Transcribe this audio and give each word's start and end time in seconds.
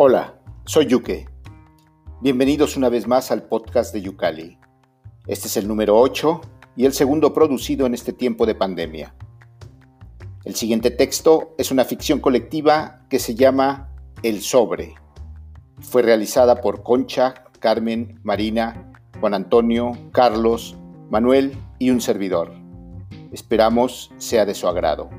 Hola, 0.00 0.38
soy 0.64 0.86
Yuke. 0.86 1.28
Bienvenidos 2.20 2.76
una 2.76 2.88
vez 2.88 3.08
más 3.08 3.32
al 3.32 3.42
podcast 3.48 3.92
de 3.92 4.00
Yucali. 4.00 4.56
Este 5.26 5.48
es 5.48 5.56
el 5.56 5.66
número 5.66 5.98
8 5.98 6.40
y 6.76 6.84
el 6.84 6.92
segundo 6.92 7.34
producido 7.34 7.84
en 7.84 7.94
este 7.94 8.12
tiempo 8.12 8.46
de 8.46 8.54
pandemia. 8.54 9.16
El 10.44 10.54
siguiente 10.54 10.92
texto 10.92 11.56
es 11.58 11.72
una 11.72 11.84
ficción 11.84 12.20
colectiva 12.20 13.00
que 13.10 13.18
se 13.18 13.34
llama 13.34 13.92
El 14.22 14.40
Sobre. 14.40 14.94
Fue 15.80 16.02
realizada 16.02 16.60
por 16.60 16.84
Concha, 16.84 17.34
Carmen, 17.58 18.20
Marina, 18.22 18.92
Juan 19.18 19.34
Antonio, 19.34 19.98
Carlos, 20.12 20.76
Manuel 21.10 21.58
y 21.80 21.90
un 21.90 22.00
servidor. 22.00 22.52
Esperamos 23.32 24.12
sea 24.18 24.46
de 24.46 24.54
su 24.54 24.68
agrado. 24.68 25.10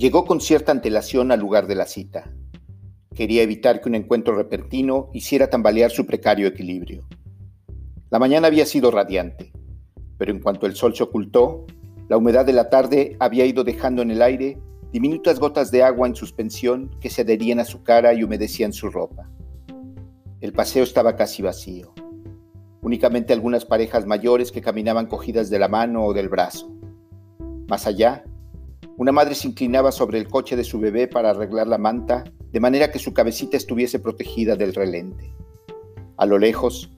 Llegó 0.00 0.24
con 0.24 0.40
cierta 0.40 0.72
antelación 0.72 1.30
al 1.30 1.40
lugar 1.40 1.66
de 1.66 1.74
la 1.74 1.84
cita. 1.84 2.32
Quería 3.14 3.42
evitar 3.42 3.82
que 3.82 3.88
un 3.90 3.94
encuentro 3.94 4.34
repentino 4.34 5.10
hiciera 5.12 5.50
tambalear 5.50 5.90
su 5.90 6.06
precario 6.06 6.48
equilibrio. 6.48 7.06
La 8.08 8.18
mañana 8.18 8.46
había 8.46 8.64
sido 8.64 8.90
radiante, 8.90 9.52
pero 10.16 10.32
en 10.32 10.40
cuanto 10.40 10.64
el 10.64 10.74
sol 10.74 10.96
se 10.96 11.02
ocultó, 11.02 11.66
la 12.08 12.16
humedad 12.16 12.46
de 12.46 12.54
la 12.54 12.70
tarde 12.70 13.14
había 13.20 13.44
ido 13.44 13.62
dejando 13.62 14.00
en 14.00 14.10
el 14.10 14.22
aire 14.22 14.58
diminutas 14.90 15.38
gotas 15.38 15.70
de 15.70 15.82
agua 15.82 16.08
en 16.08 16.16
suspensión 16.16 16.96
que 16.98 17.10
se 17.10 17.20
adherían 17.20 17.60
a 17.60 17.66
su 17.66 17.82
cara 17.82 18.14
y 18.14 18.24
humedecían 18.24 18.72
su 18.72 18.88
ropa. 18.88 19.28
El 20.40 20.54
paseo 20.54 20.82
estaba 20.82 21.14
casi 21.14 21.42
vacío. 21.42 21.92
Únicamente 22.80 23.34
algunas 23.34 23.66
parejas 23.66 24.06
mayores 24.06 24.50
que 24.50 24.62
caminaban 24.62 25.08
cogidas 25.08 25.50
de 25.50 25.58
la 25.58 25.68
mano 25.68 26.06
o 26.06 26.14
del 26.14 26.30
brazo. 26.30 26.74
Más 27.68 27.86
allá, 27.86 28.24
una 29.00 29.12
madre 29.12 29.34
se 29.34 29.48
inclinaba 29.48 29.92
sobre 29.92 30.18
el 30.18 30.28
coche 30.28 30.56
de 30.56 30.62
su 30.62 30.78
bebé 30.78 31.08
para 31.08 31.30
arreglar 31.30 31.66
la 31.66 31.78
manta, 31.78 32.22
de 32.52 32.60
manera 32.60 32.90
que 32.90 32.98
su 32.98 33.14
cabecita 33.14 33.56
estuviese 33.56 33.98
protegida 33.98 34.56
del 34.56 34.74
relente. 34.74 35.34
A 36.18 36.26
lo 36.26 36.36
lejos, 36.38 36.92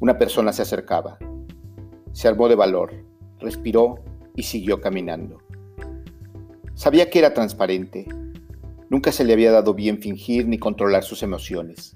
una 0.00 0.18
persona 0.18 0.52
se 0.52 0.62
acercaba. 0.62 1.16
Se 2.10 2.26
armó 2.26 2.48
de 2.48 2.56
valor, 2.56 2.92
respiró 3.38 4.02
y 4.34 4.42
siguió 4.42 4.80
caminando. 4.80 5.38
Sabía 6.74 7.08
que 7.08 7.20
era 7.20 7.34
transparente. 7.34 8.08
Nunca 8.90 9.12
se 9.12 9.22
le 9.22 9.32
había 9.32 9.52
dado 9.52 9.74
bien 9.74 10.02
fingir 10.02 10.48
ni 10.48 10.58
controlar 10.58 11.04
sus 11.04 11.22
emociones. 11.22 11.94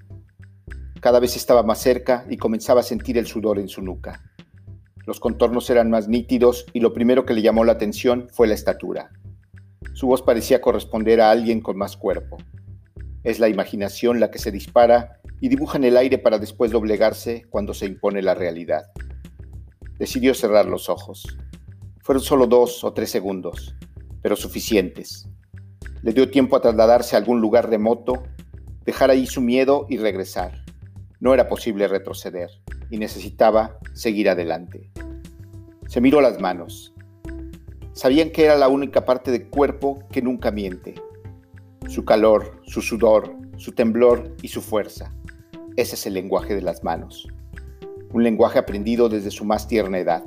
Cada 1.00 1.18
vez 1.18 1.34
estaba 1.34 1.64
más 1.64 1.80
cerca 1.80 2.26
y 2.30 2.36
comenzaba 2.36 2.82
a 2.82 2.84
sentir 2.84 3.18
el 3.18 3.26
sudor 3.26 3.58
en 3.58 3.66
su 3.66 3.82
nuca. 3.82 4.22
Los 5.04 5.18
contornos 5.18 5.68
eran 5.68 5.90
más 5.90 6.06
nítidos 6.06 6.64
y 6.72 6.78
lo 6.78 6.94
primero 6.94 7.26
que 7.26 7.34
le 7.34 7.42
llamó 7.42 7.64
la 7.64 7.72
atención 7.72 8.28
fue 8.30 8.46
la 8.46 8.54
estatura. 8.54 9.10
Su 9.94 10.06
voz 10.06 10.22
parecía 10.22 10.60
corresponder 10.60 11.20
a 11.20 11.30
alguien 11.30 11.60
con 11.60 11.76
más 11.76 11.96
cuerpo. 11.96 12.38
Es 13.24 13.38
la 13.38 13.48
imaginación 13.48 14.20
la 14.20 14.30
que 14.30 14.38
se 14.38 14.50
dispara 14.50 15.20
y 15.40 15.48
dibuja 15.48 15.78
en 15.78 15.84
el 15.84 15.96
aire 15.96 16.18
para 16.18 16.38
después 16.38 16.70
doblegarse 16.70 17.44
cuando 17.50 17.74
se 17.74 17.86
impone 17.86 18.22
la 18.22 18.34
realidad. 18.34 18.86
Decidió 19.98 20.34
cerrar 20.34 20.66
los 20.66 20.88
ojos. 20.88 21.26
Fueron 22.00 22.22
solo 22.22 22.46
dos 22.46 22.82
o 22.84 22.92
tres 22.92 23.10
segundos, 23.10 23.76
pero 24.22 24.34
suficientes. 24.36 25.28
Le 26.02 26.12
dio 26.12 26.30
tiempo 26.30 26.56
a 26.56 26.60
trasladarse 26.60 27.14
a 27.14 27.18
algún 27.18 27.40
lugar 27.40 27.70
remoto, 27.70 28.24
dejar 28.84 29.10
ahí 29.10 29.26
su 29.26 29.40
miedo 29.40 29.86
y 29.88 29.98
regresar. 29.98 30.64
No 31.20 31.32
era 31.32 31.48
posible 31.48 31.86
retroceder 31.86 32.50
y 32.90 32.98
necesitaba 32.98 33.78
seguir 33.94 34.28
adelante. 34.28 34.90
Se 35.86 36.00
miró 36.00 36.20
las 36.20 36.40
manos. 36.40 36.91
Sabían 37.94 38.30
que 38.30 38.44
era 38.44 38.56
la 38.56 38.68
única 38.68 39.04
parte 39.04 39.30
del 39.30 39.48
cuerpo 39.48 39.98
que 40.10 40.22
nunca 40.22 40.50
miente. 40.50 40.94
Su 41.88 42.06
calor, 42.06 42.60
su 42.64 42.80
sudor, 42.80 43.34
su 43.58 43.72
temblor 43.72 44.34
y 44.40 44.48
su 44.48 44.62
fuerza. 44.62 45.12
Ese 45.76 45.96
es 45.96 46.06
el 46.06 46.14
lenguaje 46.14 46.54
de 46.54 46.62
las 46.62 46.82
manos. 46.82 47.28
Un 48.12 48.24
lenguaje 48.24 48.58
aprendido 48.58 49.10
desde 49.10 49.30
su 49.30 49.44
más 49.44 49.68
tierna 49.68 49.98
edad, 49.98 50.22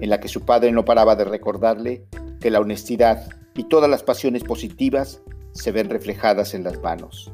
en 0.00 0.08
la 0.08 0.20
que 0.20 0.28
su 0.28 0.46
padre 0.46 0.72
no 0.72 0.86
paraba 0.86 1.16
de 1.16 1.24
recordarle 1.24 2.06
que 2.40 2.50
la 2.50 2.60
honestidad 2.60 3.28
y 3.54 3.64
todas 3.64 3.90
las 3.90 4.02
pasiones 4.02 4.42
positivas 4.42 5.20
se 5.52 5.72
ven 5.72 5.90
reflejadas 5.90 6.54
en 6.54 6.64
las 6.64 6.80
manos. 6.80 7.30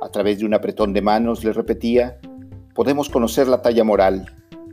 A 0.00 0.08
través 0.08 0.38
de 0.38 0.46
un 0.46 0.54
apretón 0.54 0.92
de 0.92 1.02
manos, 1.02 1.42
le 1.42 1.52
repetía, 1.52 2.20
podemos 2.74 3.08
conocer 3.08 3.48
la 3.48 3.60
talla 3.60 3.82
moral, 3.82 4.26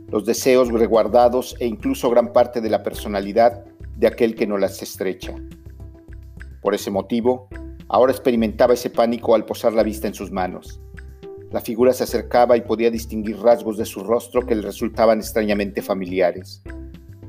los 0.08 0.24
deseos 0.24 0.68
reguardados 0.68 1.56
e 1.58 1.66
incluso 1.66 2.08
gran 2.08 2.32
parte 2.32 2.60
de 2.60 2.70
la 2.70 2.84
personalidad 2.84 3.64
de 4.00 4.06
aquel 4.06 4.34
que 4.34 4.46
no 4.46 4.56
las 4.56 4.82
estrecha. 4.82 5.34
Por 6.62 6.74
ese 6.74 6.90
motivo, 6.90 7.48
ahora 7.86 8.12
experimentaba 8.12 8.72
ese 8.72 8.88
pánico 8.88 9.34
al 9.34 9.44
posar 9.44 9.74
la 9.74 9.82
vista 9.82 10.08
en 10.08 10.14
sus 10.14 10.32
manos. 10.32 10.80
La 11.50 11.60
figura 11.60 11.92
se 11.92 12.04
acercaba 12.04 12.56
y 12.56 12.62
podía 12.62 12.90
distinguir 12.90 13.36
rasgos 13.38 13.76
de 13.76 13.84
su 13.84 14.02
rostro 14.02 14.46
que 14.46 14.54
le 14.54 14.62
resultaban 14.62 15.18
extrañamente 15.18 15.82
familiares, 15.82 16.62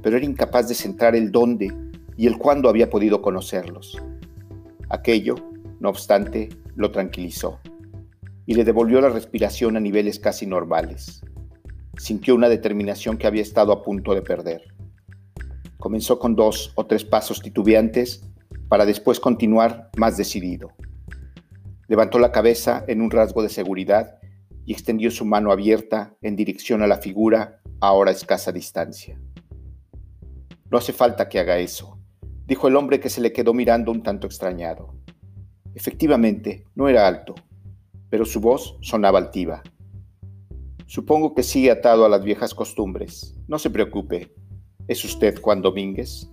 pero 0.01 0.15
era 0.15 0.25
incapaz 0.25 0.69
de 0.69 0.75
centrar 0.75 1.13
el 1.13 1.29
dónde 1.29 1.75
y 2.15 2.25
el 2.25 2.37
cuándo 2.37 2.69
había 2.69 2.89
podido 2.89 3.21
conocerlos. 3.21 4.01
Aquello, 4.87 5.35
no 5.81 5.89
obstante, 5.89 6.47
lo 6.75 6.91
tranquilizó 6.91 7.59
y 8.45 8.53
le 8.53 8.63
devolvió 8.63 9.01
la 9.01 9.09
respiración 9.09 9.75
a 9.75 9.81
niveles 9.81 10.19
casi 10.19 10.45
normales. 10.47 11.21
Sintió 11.97 12.33
una 12.33 12.47
determinación 12.47 13.17
que 13.17 13.27
había 13.27 13.41
estado 13.41 13.73
a 13.73 13.83
punto 13.83 14.15
de 14.15 14.21
perder. 14.21 14.73
Comenzó 15.81 16.19
con 16.19 16.35
dos 16.35 16.73
o 16.75 16.85
tres 16.85 17.03
pasos 17.03 17.41
titubeantes 17.41 18.21
para 18.69 18.85
después 18.85 19.19
continuar 19.19 19.89
más 19.97 20.15
decidido. 20.15 20.73
Levantó 21.87 22.19
la 22.19 22.31
cabeza 22.31 22.85
en 22.87 23.01
un 23.01 23.09
rasgo 23.09 23.41
de 23.41 23.49
seguridad 23.49 24.19
y 24.63 24.73
extendió 24.73 25.09
su 25.09 25.25
mano 25.25 25.51
abierta 25.51 26.15
en 26.21 26.35
dirección 26.35 26.83
a 26.83 26.87
la 26.87 26.97
figura 26.97 27.61
a 27.79 27.87
ahora 27.87 28.11
escasa 28.11 28.51
distancia. 28.51 29.19
No 30.69 30.77
hace 30.77 30.93
falta 30.93 31.27
que 31.27 31.39
haga 31.39 31.57
eso, 31.57 31.97
dijo 32.45 32.67
el 32.67 32.75
hombre 32.75 32.99
que 32.99 33.09
se 33.09 33.19
le 33.19 33.33
quedó 33.33 33.55
mirando 33.55 33.91
un 33.91 34.03
tanto 34.03 34.27
extrañado. 34.27 34.93
Efectivamente, 35.73 36.67
no 36.75 36.89
era 36.89 37.07
alto, 37.07 37.33
pero 38.11 38.23
su 38.23 38.39
voz 38.39 38.77
sonaba 38.81 39.17
altiva. 39.17 39.63
Supongo 40.85 41.33
que 41.33 41.41
sigue 41.41 41.71
atado 41.71 42.05
a 42.05 42.09
las 42.09 42.23
viejas 42.23 42.53
costumbres. 42.53 43.33
No 43.47 43.57
se 43.57 43.71
preocupe, 43.71 44.31
¿Es 44.87 45.05
usted 45.05 45.39
Juan 45.39 45.61
Domínguez? 45.61 46.29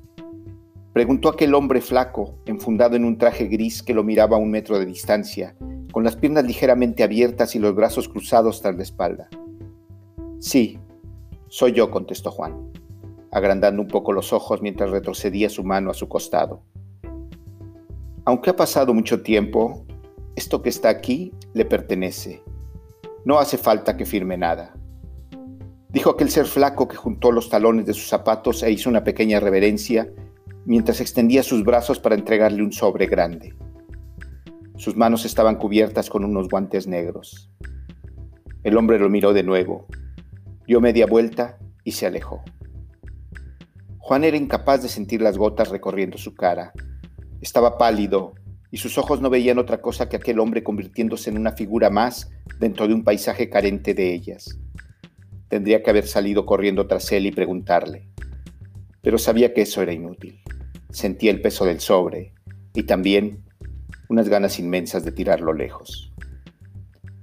Preguntó 0.92 1.28
aquel 1.28 1.54
hombre 1.54 1.80
flaco, 1.80 2.38
enfundado 2.46 2.96
en 2.96 3.04
un 3.04 3.18
traje 3.18 3.46
gris 3.46 3.82
que 3.82 3.94
lo 3.94 4.02
miraba 4.02 4.36
a 4.36 4.40
un 4.40 4.50
metro 4.50 4.78
de 4.78 4.86
distancia, 4.86 5.54
con 5.92 6.02
las 6.02 6.16
piernas 6.16 6.44
ligeramente 6.44 7.02
abiertas 7.02 7.54
y 7.54 7.58
los 7.58 7.74
brazos 7.74 8.08
cruzados 8.08 8.62
tras 8.62 8.74
la 8.76 8.82
espalda. 8.82 9.28
Sí, 10.40 10.78
soy 11.48 11.72
yo, 11.72 11.90
contestó 11.90 12.30
Juan, 12.30 12.72
agrandando 13.30 13.82
un 13.82 13.88
poco 13.88 14.12
los 14.12 14.32
ojos 14.32 14.62
mientras 14.62 14.90
retrocedía 14.90 15.50
su 15.50 15.62
mano 15.62 15.90
a 15.90 15.94
su 15.94 16.08
costado. 16.08 16.62
Aunque 18.24 18.50
ha 18.50 18.56
pasado 18.56 18.94
mucho 18.94 19.22
tiempo, 19.22 19.84
esto 20.36 20.62
que 20.62 20.70
está 20.70 20.88
aquí 20.88 21.32
le 21.52 21.64
pertenece. 21.64 22.42
No 23.24 23.38
hace 23.38 23.58
falta 23.58 23.96
que 23.96 24.06
firme 24.06 24.36
nada 24.36 24.77
dijo 25.90 26.10
aquel 26.10 26.30
ser 26.30 26.46
flaco 26.46 26.86
que 26.86 26.96
juntó 26.96 27.32
los 27.32 27.48
talones 27.48 27.86
de 27.86 27.94
sus 27.94 28.08
zapatos 28.08 28.62
e 28.62 28.70
hizo 28.70 28.90
una 28.90 29.04
pequeña 29.04 29.40
reverencia 29.40 30.12
mientras 30.64 31.00
extendía 31.00 31.42
sus 31.42 31.64
brazos 31.64 31.98
para 31.98 32.14
entregarle 32.14 32.62
un 32.62 32.72
sobre 32.72 33.06
grande. 33.06 33.54
Sus 34.76 34.96
manos 34.96 35.24
estaban 35.24 35.56
cubiertas 35.56 36.10
con 36.10 36.24
unos 36.24 36.48
guantes 36.48 36.86
negros. 36.86 37.50
El 38.62 38.76
hombre 38.76 38.98
lo 38.98 39.08
miró 39.08 39.32
de 39.32 39.42
nuevo, 39.42 39.86
dio 40.66 40.80
media 40.80 41.06
vuelta 41.06 41.58
y 41.84 41.92
se 41.92 42.06
alejó. 42.06 42.42
Juan 43.98 44.24
era 44.24 44.36
incapaz 44.36 44.82
de 44.82 44.88
sentir 44.88 45.22
las 45.22 45.38
gotas 45.38 45.70
recorriendo 45.70 46.18
su 46.18 46.34
cara. 46.34 46.72
Estaba 47.40 47.78
pálido 47.78 48.34
y 48.70 48.76
sus 48.76 48.98
ojos 48.98 49.20
no 49.20 49.30
veían 49.30 49.58
otra 49.58 49.80
cosa 49.80 50.08
que 50.08 50.16
aquel 50.16 50.38
hombre 50.38 50.62
convirtiéndose 50.62 51.30
en 51.30 51.38
una 51.38 51.52
figura 51.52 51.88
más 51.88 52.30
dentro 52.58 52.86
de 52.86 52.94
un 52.94 53.04
paisaje 53.04 53.48
carente 53.48 53.94
de 53.94 54.12
ellas. 54.12 54.58
Tendría 55.48 55.82
que 55.82 55.90
haber 55.90 56.06
salido 56.06 56.44
corriendo 56.46 56.86
tras 56.86 57.10
él 57.12 57.26
y 57.26 57.32
preguntarle. 57.32 58.08
Pero 59.02 59.18
sabía 59.18 59.54
que 59.54 59.62
eso 59.62 59.82
era 59.82 59.92
inútil. 59.92 60.40
Sentía 60.90 61.30
el 61.30 61.40
peso 61.40 61.64
del 61.64 61.80
sobre 61.80 62.32
y 62.74 62.82
también 62.82 63.44
unas 64.08 64.28
ganas 64.28 64.58
inmensas 64.58 65.04
de 65.04 65.12
tirarlo 65.12 65.52
lejos. 65.52 66.12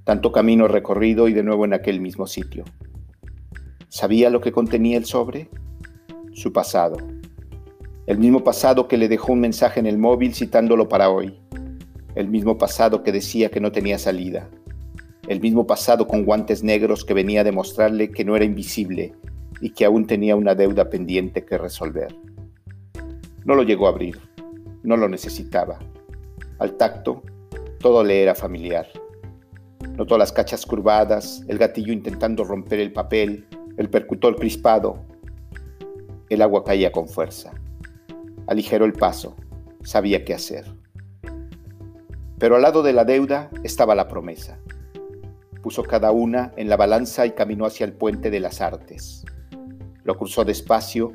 Tanto 0.03 0.31
camino 0.31 0.67
recorrido 0.67 1.27
y 1.27 1.33
de 1.33 1.43
nuevo 1.43 1.65
en 1.65 1.73
aquel 1.73 1.99
mismo 1.99 2.27
sitio. 2.27 2.63
¿Sabía 3.89 4.29
lo 4.29 4.41
que 4.41 4.51
contenía 4.51 4.97
el 4.97 5.05
sobre? 5.05 5.49
Su 6.33 6.51
pasado. 6.51 6.97
El 8.07 8.19
mismo 8.19 8.43
pasado 8.43 8.87
que 8.87 8.97
le 8.97 9.07
dejó 9.07 9.33
un 9.33 9.39
mensaje 9.39 9.79
en 9.79 9.87
el 9.87 9.97
móvil 9.97 10.35
citándolo 10.35 10.89
para 10.89 11.09
hoy. 11.09 11.39
El 12.13 12.27
mismo 12.27 12.57
pasado 12.57 13.03
que 13.03 13.11
decía 13.11 13.49
que 13.49 13.59
no 13.59 13.71
tenía 13.71 13.97
salida. 13.97 14.49
El 15.27 15.39
mismo 15.41 15.65
pasado 15.65 16.07
con 16.07 16.23
guantes 16.23 16.63
negros 16.63 17.03
que 17.03 17.13
venía 17.13 17.41
a 17.41 17.43
demostrarle 17.43 18.11
que 18.11 18.25
no 18.25 18.35
era 18.35 18.45
invisible 18.45 19.13
y 19.61 19.71
que 19.71 19.85
aún 19.85 20.05
tenía 20.05 20.35
una 20.35 20.55
deuda 20.55 20.89
pendiente 20.89 21.45
que 21.45 21.57
resolver. 21.57 22.15
No 23.43 23.55
lo 23.55 23.63
llegó 23.63 23.87
a 23.87 23.89
abrir, 23.89 24.19
no 24.83 24.97
lo 24.97 25.09
necesitaba. 25.09 25.79
Al 26.59 26.77
tacto, 26.77 27.23
todo 27.79 28.03
le 28.03 28.21
era 28.21 28.35
familiar. 28.35 28.87
Notó 29.97 30.17
las 30.17 30.31
cachas 30.31 30.65
curvadas, 30.65 31.43
el 31.47 31.57
gatillo 31.57 31.93
intentando 31.93 32.43
romper 32.43 32.79
el 32.79 32.91
papel, 32.91 33.45
el 33.77 33.89
percutor 33.89 34.35
crispado. 34.35 35.05
El 36.29 36.41
agua 36.41 36.63
caía 36.63 36.91
con 36.91 37.07
fuerza. 37.07 37.53
Aligeró 38.47 38.85
el 38.85 38.93
paso, 38.93 39.35
sabía 39.83 40.23
qué 40.25 40.33
hacer. 40.33 40.65
Pero 42.37 42.55
al 42.55 42.61
lado 42.61 42.83
de 42.83 42.93
la 42.93 43.05
deuda 43.05 43.49
estaba 43.63 43.95
la 43.95 44.07
promesa. 44.07 44.59
Puso 45.65 45.81
cada 45.81 46.11
una 46.11 46.53
en 46.57 46.69
la 46.69 46.77
balanza 46.77 47.25
y 47.25 47.31
caminó 47.31 47.65
hacia 47.65 47.87
el 47.87 47.93
puente 47.93 48.29
de 48.29 48.39
las 48.39 48.61
artes. 48.61 49.25
Lo 50.03 50.15
cruzó 50.15 50.45
despacio 50.45 51.13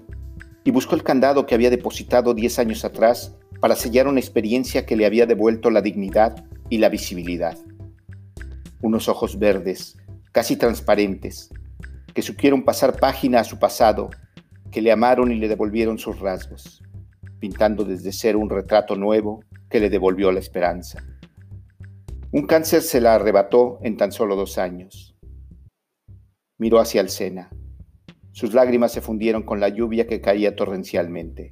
y 0.65 0.73
buscó 0.73 0.97
el 0.97 1.05
candado 1.05 1.47
que 1.47 1.55
había 1.55 1.71
depositado 1.71 2.35
diez 2.35 2.59
años 2.59 2.85
atrás 2.85 3.37
para 3.61 3.77
sellar 3.77 4.09
una 4.09 4.19
experiencia 4.19 4.87
que 4.87 4.97
le 4.97 5.07
había 5.07 5.27
devuelto 5.27 5.71
la 5.71 5.83
dignidad 5.83 6.45
y 6.69 6.79
la 6.79 6.89
visibilidad. 6.89 7.57
Unos 8.83 9.09
ojos 9.09 9.39
verdes, 9.39 9.97
casi 10.33 10.57
transparentes, 10.57 11.51
que 12.13 12.23
supieron 12.23 12.65
pasar 12.65 12.99
página 12.99 13.39
a 13.39 13.45
su 13.45 13.61
pasado, 13.61 14.11
que 14.73 14.83
le 14.83 14.91
amaron 14.91 15.31
y 15.31 15.37
le 15.37 15.47
devolvieron 15.47 15.97
sus 15.97 16.19
rasgos, 16.19 16.83
pintando 17.39 17.85
desde 17.85 18.11
cero 18.11 18.41
un 18.41 18.51
retrato 18.51 18.97
nuevo 18.97 19.45
que 19.69 19.79
le 19.79 19.91
devolvió 19.91 20.33
la 20.33 20.41
esperanza. 20.41 21.05
Un 22.33 22.47
cáncer 22.47 22.83
se 22.83 23.01
la 23.01 23.15
arrebató 23.15 23.79
en 23.83 23.97
tan 23.97 24.13
solo 24.13 24.37
dos 24.37 24.59
años. 24.59 25.17
Miró 26.59 26.79
hacia 26.79 27.01
el 27.01 27.09
Sena 27.09 27.51
sus 28.33 28.55
lágrimas 28.55 28.93
se 28.93 29.01
fundieron 29.01 29.43
con 29.43 29.61
la 29.61 29.69
lluvia 29.69 30.07
que 30.07 30.21
caía 30.21 30.55
torrencialmente. 30.55 31.51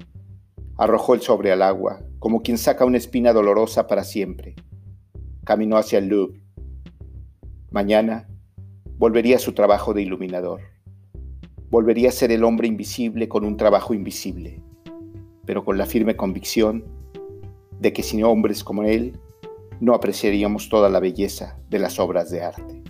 Arrojó 0.77 1.13
el 1.13 1.21
sobre 1.21 1.51
al 1.51 1.61
agua, 1.61 2.01
como 2.19 2.41
quien 2.41 2.57
saca 2.57 2.85
una 2.85 2.97
espina 2.97 3.33
dolorosa 3.33 3.85
para 3.85 4.03
siempre. 4.03 4.55
Caminó 5.43 5.77
hacia 5.77 5.99
el 5.99 6.07
Louvre. 6.07 6.41
Mañana 7.69 8.29
volvería 8.97 9.35
a 9.35 9.39
su 9.39 9.53
trabajo 9.53 9.93
de 9.93 10.03
iluminador. 10.03 10.61
Volvería 11.69 12.09
a 12.09 12.13
ser 12.13 12.31
el 12.31 12.43
hombre 12.43 12.67
invisible 12.67 13.27
con 13.27 13.43
un 13.43 13.57
trabajo 13.57 13.93
invisible, 13.93 14.63
pero 15.45 15.65
con 15.65 15.77
la 15.77 15.85
firme 15.85 16.15
convicción 16.15 16.85
de 17.79 17.91
que 17.93 18.03
sin 18.03 18.23
hombres 18.23 18.63
como 18.63 18.83
él 18.83 19.19
no 19.79 19.93
apreciaríamos 19.93 20.69
toda 20.69 20.89
la 20.89 20.99
belleza 20.99 21.57
de 21.69 21.79
las 21.79 21.99
obras 21.99 22.29
de 22.29 22.43
arte. 22.43 22.83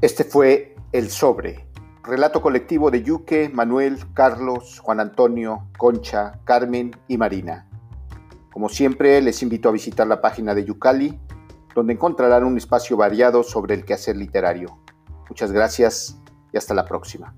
Este 0.00 0.24
fue 0.24 0.74
El 0.90 1.10
Sobre, 1.10 1.68
relato 2.02 2.42
colectivo 2.42 2.90
de 2.90 3.04
Yuque, 3.04 3.48
Manuel, 3.48 3.98
Carlos, 4.14 4.80
Juan 4.80 4.98
Antonio, 4.98 5.68
Concha, 5.78 6.40
Carmen 6.44 6.90
y 7.06 7.18
Marina. 7.18 7.68
Como 8.52 8.68
siempre, 8.68 9.22
les 9.22 9.44
invito 9.44 9.68
a 9.68 9.72
visitar 9.72 10.08
la 10.08 10.20
página 10.20 10.56
de 10.56 10.64
Yucali, 10.64 11.20
donde 11.74 11.94
encontrarán 11.94 12.44
un 12.44 12.56
espacio 12.56 12.96
variado 12.96 13.42
sobre 13.42 13.74
el 13.74 13.84
quehacer 13.84 14.16
literario. 14.16 14.78
Muchas 15.28 15.52
gracias 15.52 16.18
y 16.52 16.56
hasta 16.56 16.74
la 16.74 16.84
próxima. 16.84 17.34